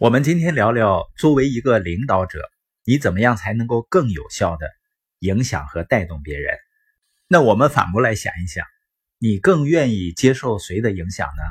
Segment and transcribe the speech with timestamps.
[0.00, 2.50] 我们今天聊聊，作为一个领导者，
[2.86, 4.66] 你怎么样才能够更有效的
[5.18, 6.56] 影响和带动别人？
[7.28, 8.64] 那我们反过来想一想，
[9.18, 11.42] 你更愿意接受谁的影响呢？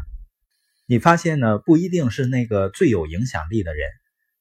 [0.88, 3.88] 你发现呢，不一定是那个最有影响力的人，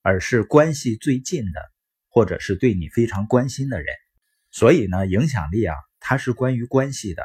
[0.00, 1.60] 而是关系最近的，
[2.08, 3.94] 或者是对你非常关心的人。
[4.50, 7.24] 所以呢，影响力啊，它是关于关系的。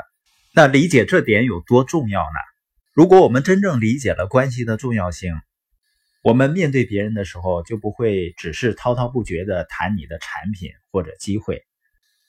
[0.54, 2.40] 那理解这点有多重要呢？
[2.92, 5.34] 如果我们真正理解了关系的重要性，
[6.24, 11.66] 我们面对别人的时候，就不会只是滔滔不绝的谈你的产品或者机会，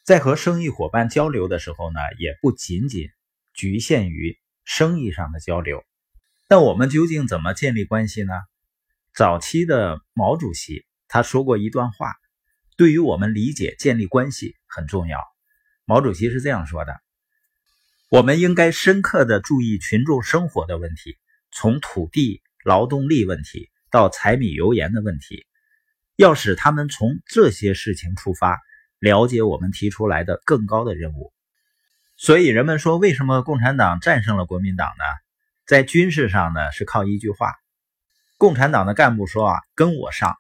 [0.03, 3.09] 在和生意伙伴交流的时候呢，也不仅仅
[3.55, 5.85] 局限于生意上的交流。
[6.49, 8.33] 那我们究竟怎么建立关系呢？
[9.15, 12.15] 早期的毛主席他说过一段话，
[12.77, 15.21] 对于我们理解建立关系很重要。
[15.85, 16.97] 毛主席是这样说的
[18.11, 21.17] ：“我们应该深刻的注意群众生活的问题，
[21.53, 25.47] 从土地、劳动力问题。”到柴米油盐的问题，
[26.17, 28.59] 要使他们从这些事情出发，
[28.99, 31.33] 了解我们提出来的更高的任务。
[32.17, 35.05] 所以人们说，为什么共产党战胜了国民党呢？
[35.65, 37.55] 在军事上呢，是靠一句话：
[38.37, 40.33] 共产党的干部说啊，跟我上；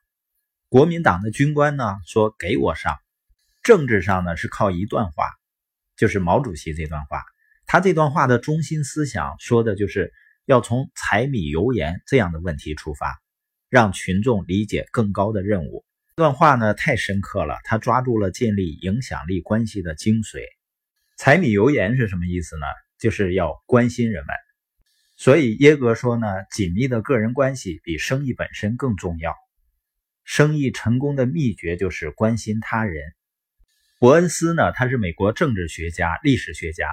[0.68, 2.96] 国民党的军官呢说给我上。
[3.62, 5.30] 政治上呢，是靠一段话，
[5.96, 7.22] 就是毛主席这段话。
[7.66, 10.12] 他这段话的中心思想说的就是
[10.44, 13.23] 要从柴米油盐这样的问题出发。
[13.74, 15.84] 让群众理解更高的任务。
[16.14, 20.44] 这段话呢太深刻了，他抓住了建立影响力关系的精髓。
[21.18, 22.66] 柴米油盐是什么意思呢？
[23.00, 24.36] 就是要关心人们。
[25.16, 29.34] 所以耶格说呢，紧密的个人关系比生意本身更重要。
[30.22, 33.02] 生意成功的秘诀就是关心他人。
[33.98, 36.86] 伯恩斯呢，他是美国政治学家、历史学家，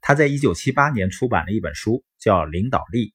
[0.00, 3.08] 他在一九七八年出版了一本书，叫《领导力》。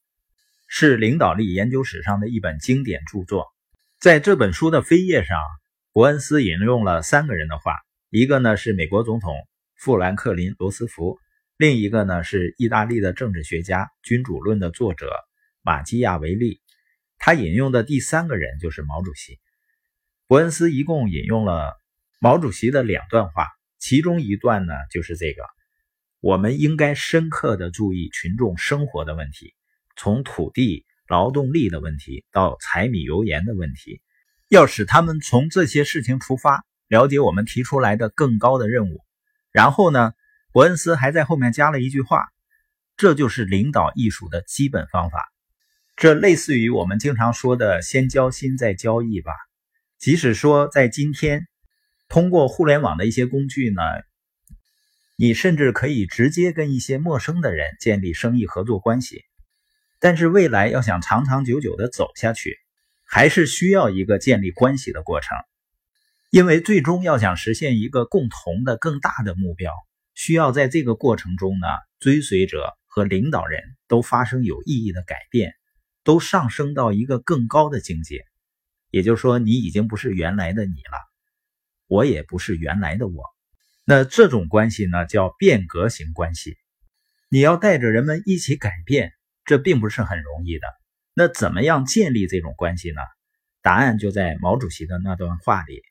[0.73, 3.45] 是领导力研究史上的一本经典著作。
[3.99, 5.37] 在这本书的扉页上，
[5.91, 7.75] 伯恩斯引用了三个人的话，
[8.09, 9.35] 一个呢是美国总统
[9.75, 11.19] 富兰克林·罗斯福，
[11.57, 15.11] 另一个呢是意大利的政治学家《君主论》的作者
[15.61, 16.61] 马基亚维利。
[17.17, 19.41] 他引用的第三个人就是毛主席。
[20.25, 21.73] 伯恩斯一共引用了
[22.17, 23.45] 毛主席的两段话，
[23.77, 25.43] 其中一段呢就是这个：
[26.21, 29.53] 我们应该深刻的注意群众生活的问题。
[29.95, 34.01] 从土地、劳动力的问题到柴米油盐的问题，
[34.49, 39.01] 要使他们从这些事情出发，了解我们提出来的更高的任务。
[39.51, 40.13] 然后呢，
[40.53, 42.27] 伯恩斯还在后面加了一句话
[42.97, 45.31] ：“这就是领导艺术的基本方法。”
[45.97, 49.33] 这类似于我们经常说的“先交心再交易”吧。
[49.99, 51.47] 即使说在今天，
[52.09, 53.81] 通过互联网的一些工具呢，
[55.15, 59.23] 你甚至可以直接跟一些陌生的人建立生意合作关系。
[60.01, 62.57] 但是未来要想长长久久的走下去，
[63.05, 65.37] 还是需要一个建立关系的过程。
[66.31, 69.71] 因为最终要想实现一个共同的更大的目标，
[70.15, 71.67] 需要在这个过程中呢，
[71.99, 75.53] 追随者和领导人都发生有意义的改变，
[76.03, 78.25] 都上升到一个更高的境界。
[78.89, 80.97] 也就是说，你已经不是原来的你了，
[81.85, 83.23] 我也不是原来的我。
[83.85, 86.57] 那这种关系呢，叫变革型关系。
[87.29, 89.13] 你要带着人们一起改变。
[89.45, 90.67] 这并不是很容易的。
[91.13, 93.01] 那怎么样建立这种关系呢？
[93.61, 95.81] 答案就在毛主席的那段话里。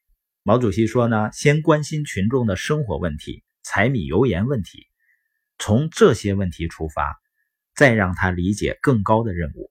[0.43, 4.87] 毛主席说呢，先关心群众的生活问题、柴米油盐问题，
[5.59, 7.21] 从这些问题出发，
[7.75, 9.71] 再让他理解更高的任务。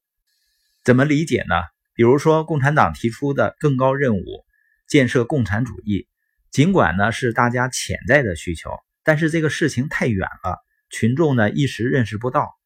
[0.84, 1.56] 怎么理解呢？
[1.96, 4.46] 比如说，共产党提出的更高任务，
[4.88, 6.08] 建设共产主义，
[6.52, 8.70] 尽管呢是大家潜在的需求，
[9.04, 10.60] 但是这个事情太远了，
[10.92, 12.59] 群众呢一时认识不到。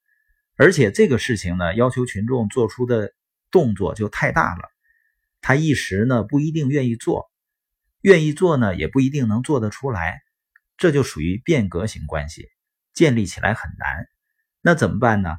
[0.55, 3.13] 而且这个事情呢，要求群众做出的
[3.49, 4.69] 动作就太大了，
[5.41, 7.31] 他一时呢不一定愿意做，
[8.01, 10.21] 愿意做呢也不一定能做得出来，
[10.77, 12.49] 这就属于变革型关系，
[12.93, 14.07] 建立起来很难。
[14.61, 15.37] 那怎么办呢？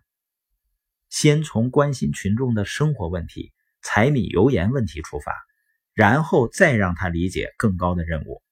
[1.10, 3.52] 先从关心群众的生活问题、
[3.82, 5.32] 柴米油盐问题出发，
[5.92, 8.42] 然后再让他理解更高的任务。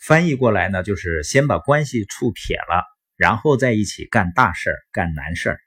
[0.00, 2.84] 翻译过来呢，就是先把关系处撇了，
[3.16, 5.60] 然后在一起干大事儿、干难事儿。